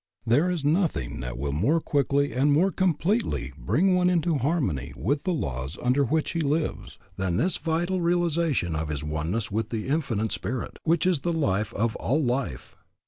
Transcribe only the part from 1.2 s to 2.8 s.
will more quickly and more